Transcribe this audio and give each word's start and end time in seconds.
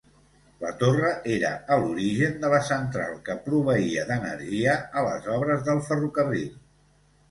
La 0.61 0.69
torre 0.83 1.11
era 1.33 1.51
a 1.75 1.77
l'origen 1.83 2.49
la 2.55 2.63
central 2.71 3.15
que 3.29 3.37
proveïa 3.47 4.09
d'energia 4.11 4.83
a 5.05 5.09
les 5.13 5.33
obres 5.39 5.67
del 5.73 5.89
ferrocarril. 5.93 6.55